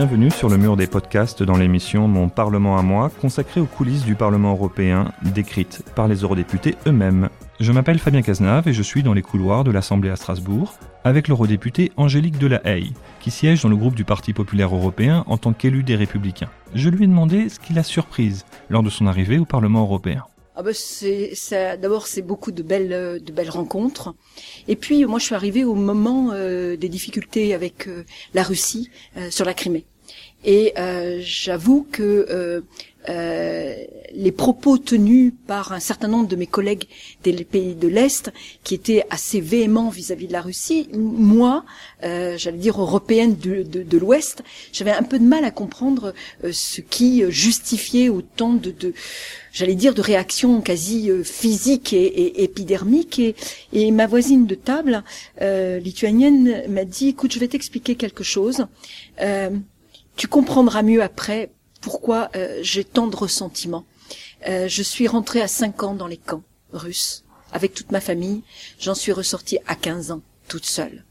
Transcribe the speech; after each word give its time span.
Bienvenue 0.00 0.30
sur 0.30 0.48
le 0.48 0.56
mur 0.56 0.76
des 0.76 0.86
podcasts 0.86 1.42
dans 1.42 1.58
l'émission 1.58 2.08
Mon 2.08 2.28
Parlement 2.28 2.78
à 2.78 2.82
moi, 2.82 3.10
consacrée 3.20 3.60
aux 3.60 3.66
coulisses 3.66 4.04
du 4.04 4.14
Parlement 4.14 4.52
européen, 4.52 5.12
décrites 5.20 5.82
par 5.94 6.08
les 6.08 6.22
eurodéputés 6.22 6.76
eux-mêmes. 6.86 7.28
Je 7.60 7.72
m'appelle 7.72 7.98
Fabien 7.98 8.22
Cazenave 8.22 8.68
et 8.68 8.72
je 8.72 8.82
suis 8.82 9.02
dans 9.02 9.12
les 9.12 9.20
couloirs 9.20 9.64
de 9.64 9.70
l'Assemblée 9.70 10.08
à 10.08 10.16
Strasbourg, 10.16 10.72
avec 11.04 11.28
l'eurodéputée 11.28 11.92
Angélique 11.98 12.38
Delahaye, 12.38 12.94
qui 13.20 13.30
siège 13.30 13.62
dans 13.62 13.68
le 13.68 13.76
groupe 13.76 13.94
du 13.94 14.02
Parti 14.02 14.32
populaire 14.32 14.74
européen 14.74 15.24
en 15.26 15.36
tant 15.36 15.52
qu'élu 15.52 15.82
des 15.82 15.94
Républicains. 15.94 16.48
Je 16.74 16.88
lui 16.88 17.04
ai 17.04 17.06
demandé 17.06 17.50
ce 17.50 17.60
qui 17.60 17.74
l'a 17.74 17.82
surprise 17.82 18.46
lors 18.70 18.82
de 18.82 18.88
son 18.88 19.06
arrivée 19.06 19.36
au 19.36 19.44
Parlement 19.44 19.82
européen. 19.82 20.24
Ah 20.56 20.62
bah 20.62 20.70
d'abord 21.80 22.06
c'est 22.06 22.22
beaucoup 22.22 22.50
de 22.50 22.62
belles 22.62 23.22
de 23.22 23.32
belles 23.32 23.50
rencontres 23.50 24.14
et 24.68 24.76
puis 24.76 25.04
moi 25.06 25.18
je 25.18 25.24
suis 25.24 25.34
arrivée 25.34 25.64
au 25.64 25.74
moment 25.74 26.32
euh, 26.32 26.76
des 26.76 26.88
difficultés 26.88 27.54
avec 27.54 27.88
euh, 27.88 28.04
la 28.34 28.42
Russie 28.42 28.90
euh, 29.16 29.30
sur 29.30 29.46
la 29.46 29.54
Crimée 29.54 29.86
et 30.44 30.72
j'avoue 31.20 31.86
que 31.90 32.62
euh, 33.08 33.76
les 34.12 34.30
propos 34.30 34.76
tenus 34.76 35.32
par 35.46 35.72
un 35.72 35.80
certain 35.80 36.08
nombre 36.08 36.28
de 36.28 36.36
mes 36.36 36.46
collègues 36.46 36.84
des 37.24 37.32
pays 37.44 37.74
de 37.74 37.88
l'Est, 37.88 38.30
qui 38.62 38.74
étaient 38.74 39.04
assez 39.08 39.40
véhéments 39.40 39.88
vis-à-vis 39.88 40.26
de 40.26 40.32
la 40.32 40.42
Russie, 40.42 40.88
moi, 40.92 41.64
euh, 42.02 42.36
j'allais 42.36 42.58
dire 42.58 42.80
européenne 42.80 43.36
de, 43.36 43.62
de, 43.62 43.98
l'Ouest, 43.98 44.42
j'avais 44.72 44.90
un 44.90 45.02
peu 45.02 45.18
de 45.18 45.24
mal 45.24 45.44
à 45.44 45.50
comprendre 45.50 46.12
euh, 46.44 46.50
ce 46.52 46.82
qui 46.82 47.22
justifiait 47.30 48.10
autant 48.10 48.52
de, 48.52 48.70
de 48.70 48.92
j'allais 49.52 49.76
dire, 49.76 49.94
de 49.94 50.02
réactions 50.02 50.60
quasi 50.60 51.10
physiques 51.24 51.94
et, 51.94 52.04
et 52.04 52.42
épidermiques. 52.44 53.18
Et, 53.18 53.34
et, 53.72 53.90
ma 53.92 54.06
voisine 54.06 54.46
de 54.46 54.54
table, 54.54 55.02
lituanienne, 55.40 56.64
m'a 56.68 56.84
dit, 56.84 57.08
écoute, 57.08 57.32
je 57.32 57.38
vais 57.38 57.48
t'expliquer 57.48 57.94
quelque 57.94 58.24
chose. 58.24 58.66
Tu 60.20 60.28
comprendras 60.28 60.82
mieux 60.82 61.02
après 61.02 61.50
pourquoi 61.80 62.28
euh, 62.36 62.58
j'ai 62.60 62.84
tant 62.84 63.06
de 63.06 63.16
ressentiments. 63.16 63.86
Euh, 64.46 64.68
je 64.68 64.82
suis 64.82 65.08
rentrée 65.08 65.40
à 65.40 65.48
5 65.48 65.82
ans 65.82 65.94
dans 65.94 66.06
les 66.06 66.18
camps 66.18 66.42
russes 66.74 67.24
avec 67.52 67.72
toute 67.72 67.90
ma 67.90 68.02
famille. 68.02 68.42
J'en 68.78 68.94
suis 68.94 69.12
ressortie 69.12 69.56
à 69.66 69.76
15 69.76 70.10
ans 70.10 70.20
toute 70.46 70.66
seule. 70.66 71.06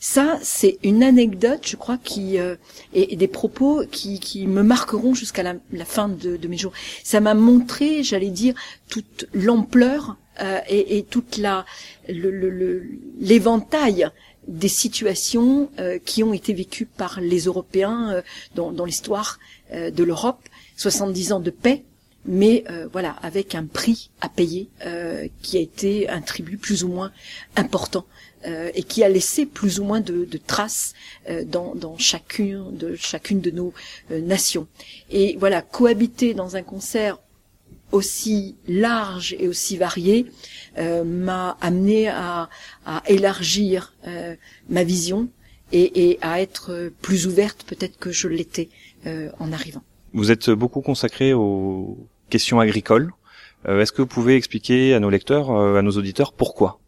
Ça, 0.00 0.36
c'est 0.42 0.80
une 0.82 1.04
anecdote, 1.04 1.60
je 1.64 1.76
crois, 1.76 1.96
qui 1.96 2.40
euh, 2.40 2.56
et, 2.92 3.14
des 3.14 3.28
propos 3.28 3.84
qui, 3.88 4.18
qui 4.18 4.48
me 4.48 4.64
marqueront 4.64 5.14
jusqu'à 5.14 5.44
la, 5.44 5.54
fin 5.84 6.08
de, 6.08 6.36
mes 6.48 6.56
jours. 6.56 6.72
Ça 7.04 7.20
m'a 7.20 7.34
montré, 7.34 8.02
j'allais 8.02 8.30
dire, 8.30 8.56
toute 8.88 9.28
l'ampleur 9.32 10.16
euh, 10.40 10.58
et, 10.68 10.98
et, 10.98 11.04
toute 11.04 11.36
la 11.36 11.64
l'éventail 12.08 14.10
des 14.48 14.68
situations 14.68 15.70
euh, 15.78 15.98
qui 16.04 16.22
ont 16.22 16.32
été 16.32 16.52
vécues 16.52 16.86
par 16.86 17.20
les 17.20 17.40
Européens 17.40 18.10
euh, 18.12 18.22
dans, 18.54 18.84
l'histoire 18.84 19.38
euh, 19.72 19.90
de 19.90 20.04
l'Europe. 20.04 20.40
70 20.76 21.32
ans 21.32 21.40
de 21.40 21.50
paix, 21.50 21.84
mais 22.24 22.64
voilà, 22.92 23.10
avec 23.22 23.54
un 23.54 23.66
prix 23.66 24.10
à 24.22 24.30
payer 24.30 24.68
qui 25.42 25.58
a 25.58 25.60
été 25.60 26.08
un 26.08 26.22
tribut 26.22 26.56
plus 26.56 26.84
ou 26.84 26.88
moins 26.88 27.12
important 27.56 28.06
et 28.46 28.82
qui 28.82 29.04
a 29.04 29.08
laissé 29.10 29.44
plus 29.44 29.78
ou 29.78 29.84
moins 29.84 30.00
de, 30.00 30.24
de 30.24 30.38
traces 30.38 30.94
dans, 31.46 31.74
dans, 31.74 31.98
chacune 31.98 32.76
de 32.76 32.94
chacune 32.96 33.40
de 33.40 33.50
nos 33.50 33.74
nations. 34.10 34.68
Et 35.10 35.36
voilà, 35.38 35.60
cohabiter 35.60 36.32
dans 36.32 36.56
un 36.56 36.62
concert 36.62 37.18
aussi 37.92 38.56
large 38.68 39.34
et 39.38 39.48
aussi 39.48 39.76
varié 39.76 40.26
euh, 40.78 41.04
m'a 41.04 41.56
amené 41.60 42.08
à, 42.08 42.48
élargir 43.06 43.94
euh, 44.06 44.34
ma 44.68 44.84
vision 44.84 45.28
et, 45.72 46.18
à 46.20 46.40
être 46.40 46.90
plus 47.00 47.26
ouverte 47.28 47.64
peut-être 47.66 47.96
que 47.98 48.10
je 48.10 48.26
l'étais 48.26 48.68
euh, 49.06 49.30
en 49.38 49.52
arrivant. 49.52 49.82
Vous 50.12 50.32
êtes 50.32 50.50
beaucoup 50.50 50.80
consacré 50.80 51.32
aux 51.32 51.96
questions 52.28 52.58
agricoles. 52.58 53.12
Est-ce 53.68 53.92
que 53.92 54.02
vous 54.02 54.08
pouvez 54.08 54.36
expliquer 54.36 54.94
à 54.94 55.00
nos 55.00 55.10
lecteurs, 55.10 55.50
à 55.50 55.82
nos 55.82 55.92
auditeurs, 55.92 56.32
pourquoi? 56.32 56.79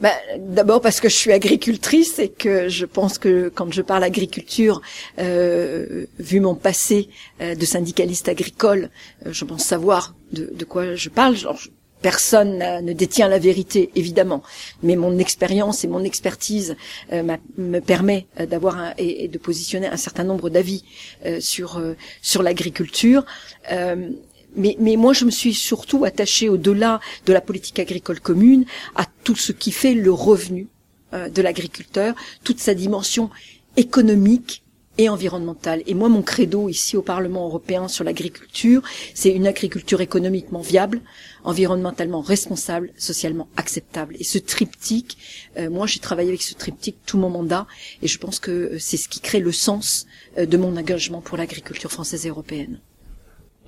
Bah, 0.00 0.12
D'abord 0.38 0.80
parce 0.80 1.00
que 1.00 1.08
je 1.08 1.14
suis 1.14 1.32
agricultrice 1.32 2.18
et 2.18 2.28
que 2.28 2.68
je 2.68 2.86
pense 2.86 3.18
que 3.18 3.48
quand 3.54 3.72
je 3.72 3.82
parle 3.82 4.04
agriculture, 4.04 4.80
euh, 5.18 6.06
vu 6.18 6.40
mon 6.40 6.54
passé 6.54 7.08
euh, 7.40 7.54
de 7.54 7.64
syndicaliste 7.64 8.28
agricole, 8.28 8.90
euh, 9.24 9.32
je 9.32 9.44
pense 9.44 9.64
savoir 9.64 10.14
de, 10.32 10.50
de 10.52 10.64
quoi 10.64 10.94
je 10.94 11.08
parle. 11.08 11.36
Genre, 11.36 11.58
personne 12.02 12.58
ne 12.58 12.92
détient 12.92 13.28
la 13.28 13.38
vérité, 13.38 13.90
évidemment, 13.94 14.42
mais 14.82 14.96
mon 14.96 15.18
expérience 15.18 15.82
et 15.82 15.88
mon 15.88 16.04
expertise 16.04 16.76
euh, 17.12 17.36
me 17.56 17.80
permet 17.80 18.26
d'avoir 18.38 18.92
et, 18.98 19.24
et, 19.24 19.28
de 19.28 19.38
positionner 19.38 19.86
un 19.86 19.96
certain 19.96 20.24
nombre 20.24 20.50
d'avis 20.50 20.84
euh, 21.24 21.40
sur 21.40 21.82
sur 22.22 22.42
l'agriculture. 22.42 23.24
Mais, 24.56 24.76
mais 24.80 24.96
moi, 24.96 25.12
je 25.12 25.24
me 25.24 25.30
suis 25.30 25.54
surtout 25.54 26.04
attachée 26.04 26.48
au-delà 26.48 27.00
de 27.26 27.32
la 27.32 27.40
politique 27.40 27.78
agricole 27.78 28.20
commune 28.20 28.64
à 28.94 29.04
tout 29.24 29.36
ce 29.36 29.52
qui 29.52 29.70
fait 29.70 29.94
le 29.94 30.10
revenu 30.12 30.68
euh, 31.12 31.28
de 31.28 31.42
l'agriculteur, 31.42 32.14
toute 32.42 32.58
sa 32.58 32.74
dimension 32.74 33.30
économique 33.76 34.62
et 34.98 35.10
environnementale. 35.10 35.82
Et 35.86 35.92
moi, 35.92 36.08
mon 36.08 36.22
credo 36.22 36.70
ici 36.70 36.96
au 36.96 37.02
Parlement 37.02 37.44
européen 37.44 37.86
sur 37.86 38.02
l'agriculture, 38.02 38.82
c'est 39.12 39.30
une 39.30 39.46
agriculture 39.46 40.00
économiquement 40.00 40.60
viable, 40.60 41.02
environnementalement 41.44 42.22
responsable, 42.22 42.92
socialement 42.96 43.48
acceptable. 43.58 44.16
Et 44.18 44.24
ce 44.24 44.38
triptyque, 44.38 45.18
euh, 45.58 45.68
moi, 45.68 45.86
j'ai 45.86 46.00
travaillé 46.00 46.30
avec 46.30 46.42
ce 46.42 46.54
triptyque 46.54 46.96
tout 47.04 47.18
mon 47.18 47.28
mandat, 47.28 47.66
et 48.00 48.08
je 48.08 48.18
pense 48.18 48.40
que 48.40 48.50
euh, 48.50 48.78
c'est 48.78 48.96
ce 48.96 49.08
qui 49.08 49.20
crée 49.20 49.40
le 49.40 49.52
sens 49.52 50.06
de 50.38 50.56
mon 50.56 50.76
engagement 50.78 51.20
pour 51.20 51.36
l'agriculture 51.36 51.92
française 51.92 52.24
et 52.24 52.30
européenne 52.30 52.80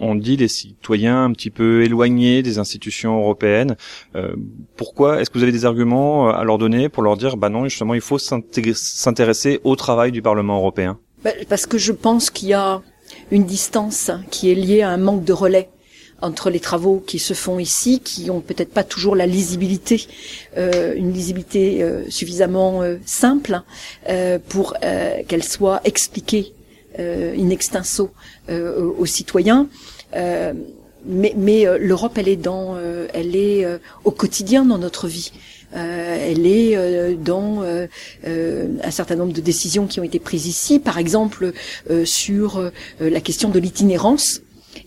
on 0.00 0.14
dit 0.14 0.36
des 0.36 0.48
citoyens 0.48 1.25
un 1.25 1.32
petit 1.32 1.50
peu 1.50 1.82
éloignés 1.82 2.42
des 2.42 2.59
institutions 2.59 3.19
européennes. 3.19 3.76
Euh, 4.16 4.34
pourquoi 4.76 5.20
Est-ce 5.20 5.31
que 5.31 5.38
vous 5.38 5.42
avez 5.42 5.53
des 5.53 5.64
arguments 5.64 6.28
euh, 6.28 6.32
à 6.32 6.44
leur 6.44 6.59
donner 6.59 6.88
pour 6.88 7.03
leur 7.03 7.16
dire, 7.16 7.36
bah 7.36 7.48
non, 7.48 7.64
justement, 7.64 7.94
il 7.94 8.00
faut 8.00 8.19
s'intéresser 8.19 9.60
au 9.64 9.76
travail 9.76 10.12
du 10.12 10.22
Parlement 10.22 10.59
européen? 10.59 10.98
Bah, 11.25 11.31
Parce 11.48 11.66
que 11.66 11.78
je 11.78 11.92
pense 11.92 12.31
qu'il 12.31 12.48
y 12.48 12.54
a 12.54 12.82
une 13.31 13.44
distance 13.44 14.10
qui 14.31 14.50
est 14.50 14.54
liée 14.54 14.82
à 14.82 14.91
un 14.91 14.98
manque 14.98 15.25
de 15.25 15.32
relais 15.32 15.69
entre 16.20 16.50
les 16.50 16.59
travaux 16.59 17.03
qui 17.06 17.20
se 17.20 17.32
font 17.32 17.60
ici, 17.60 18.00
qui 18.00 18.28
ont 18.28 18.41
peut-être 18.41 18.72
pas 18.72 18.82
toujours 18.82 19.15
la 19.15 19.25
lisibilité, 19.25 20.04
euh, 20.56 20.94
une 20.97 21.12
lisibilité 21.12 21.84
suffisamment 22.09 22.82
simple 23.04 23.62
pour 24.48 24.75
qu'elle 25.28 25.44
soit 25.44 25.80
expliquée 25.84 26.54
in 26.98 27.50
extenso 27.50 28.10
aux 28.48 29.06
citoyens. 29.06 29.69
Euh, 30.16 30.53
mais, 31.06 31.66
euh, 31.66 31.78
l'Europe, 31.78 32.12
elle 32.16 32.28
est 32.28 32.36
dans, 32.36 32.75
euh, 32.76 33.06
elle 33.14 33.36
est 33.36 33.64
au 34.04 34.10
quotidien 34.10 34.64
dans 34.64 34.78
notre 34.78 35.09
vie. 35.09 35.32
elle 35.72 36.47
est 36.47 37.14
dans 37.22 37.62
un 38.25 38.91
certain 38.91 39.16
nombre 39.16 39.32
de 39.32 39.41
décisions 39.41 39.86
qui 39.86 40.00
ont 40.00 40.03
été 40.03 40.19
prises 40.19 40.47
ici, 40.47 40.78
par 40.78 40.98
exemple 40.98 41.53
sur 42.04 42.70
la 43.00 43.20
question 43.20 43.50
de 43.50 43.59
l'itinérance 43.59 44.41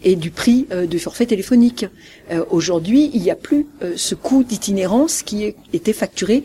et 0.04 0.16
du 0.16 0.32
prix 0.32 0.68
euh, 0.72 0.86
du 0.86 1.00
forfait 1.00 1.26
téléphonique. 1.26 1.86
Euh, 2.32 2.44
aujourd'hui, 2.50 3.12
il 3.14 3.22
n'y 3.22 3.32
a 3.32 3.36
plus 3.36 3.68
euh, 3.82 3.94
ce 3.96 4.16
coût 4.16 4.44
d'itinérance 4.44 5.22
qui 5.24 5.56
était 5.74 5.94
facturé 5.94 6.44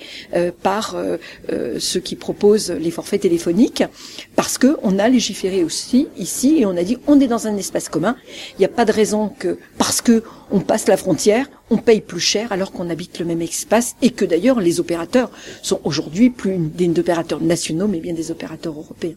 par 0.63 0.97
ceux 1.79 2.01
qui 2.01 2.17
proposent 2.17 2.71
les 2.71 2.91
forfaits 2.91 3.23
téléphoniques, 3.23 3.83
parce 4.35 4.59
que 4.59 4.77
on 4.83 4.99
a 4.99 5.09
légiféré 5.09 5.65
aussi 5.65 6.09
ici 6.17 6.59
et 6.59 6.67
on 6.67 6.77
a 6.77 6.83
dit 6.83 6.99
on 7.07 7.21
est 7.21 7.27
dans 7.27 7.47
un 7.47 7.57
espace 7.57 7.89
commun. 7.89 8.17
Il 8.55 8.61
n'y 8.61 8.65
a 8.65 8.69
pas 8.71 8.85
de 8.85 8.93
raison 8.93 9.29
que 9.29 9.59
parce 9.79 10.01
que 10.01 10.23
on 10.51 10.61
passe 10.61 10.89
la 10.89 10.97
frontière, 10.97 11.47
on 11.71 11.79
paye 11.79 12.01
plus 12.01 12.21
cher 12.21 12.53
alors 12.53 12.73
qu'on 12.73 12.91
habite 12.91 13.19
le 13.19 13.25
même 13.25 13.43
espace 13.43 13.97
et 14.03 14.11
que 14.11 14.25
d'ailleurs 14.25 14.61
les 14.61 14.81
opérateurs 14.81 15.31
sont 15.63 15.81
aujourd'hui 15.85 16.31
plus 16.31 16.57
des 16.59 16.89
opérateurs 16.99 17.41
nationaux 17.41 17.89
mais 17.89 18.01
bien 18.01 18.15
des 18.15 18.31
opérateurs 18.31 18.77
européens. 18.77 19.17